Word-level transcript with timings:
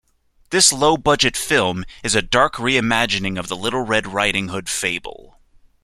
This 0.49 0.73
low-budget 0.73 1.37
film 1.37 1.85
is 2.03 2.15
a 2.15 2.23
dark 2.23 2.55
reimagining 2.55 3.37
of 3.37 3.49
the 3.49 3.55
"Little 3.55 3.83
Red 3.85 4.07
Riding 4.07 4.47
Hood" 4.47 4.67
fable. 4.67 5.39